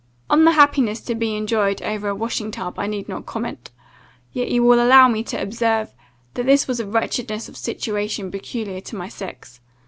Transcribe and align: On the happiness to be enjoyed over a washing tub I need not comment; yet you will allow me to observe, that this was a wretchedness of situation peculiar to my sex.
On 0.31 0.45
the 0.45 0.53
happiness 0.53 0.99
to 1.01 1.13
be 1.13 1.35
enjoyed 1.35 1.79
over 1.83 2.09
a 2.09 2.15
washing 2.15 2.49
tub 2.49 2.79
I 2.79 2.87
need 2.87 3.07
not 3.07 3.27
comment; 3.27 3.69
yet 4.33 4.49
you 4.49 4.63
will 4.63 4.83
allow 4.83 5.07
me 5.07 5.21
to 5.25 5.39
observe, 5.39 5.93
that 6.33 6.47
this 6.47 6.67
was 6.67 6.79
a 6.79 6.87
wretchedness 6.87 7.47
of 7.47 7.55
situation 7.55 8.31
peculiar 8.31 8.81
to 8.81 8.95
my 8.95 9.09
sex. 9.09 9.59